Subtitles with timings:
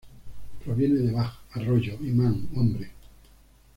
[0.65, 2.89] Proviene de "Bach", arroyo, y "Mann", hombre.